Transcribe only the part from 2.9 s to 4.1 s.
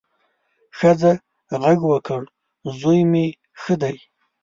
مې ښه دی.